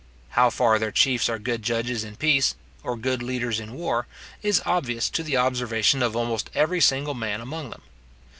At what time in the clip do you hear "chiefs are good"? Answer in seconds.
0.91-1.61